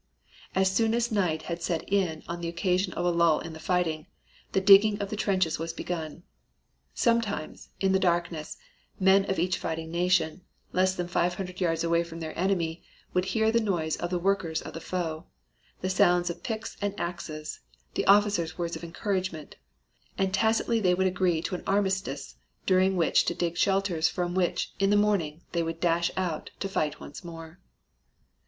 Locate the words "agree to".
21.05-21.53